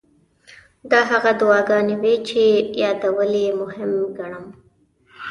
دا 0.91 0.99
هغه 1.11 1.31
دعاګانې 1.39 1.95
وې 2.01 2.15
چې 2.27 2.43
یادول 2.81 3.31
یې 3.43 3.49
مهم 3.61 3.91
ګڼم. 4.17 4.45